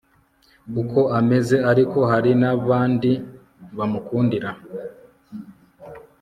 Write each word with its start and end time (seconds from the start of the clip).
uko 0.81 0.99
ameze 1.19 1.55
ariko 1.71 1.99
hari 2.11 2.31
nabandi 2.41 3.11
bamukundira 3.77 4.49